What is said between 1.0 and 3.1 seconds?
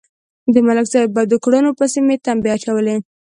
بدو کړنو پسې مې تمبې اچولې.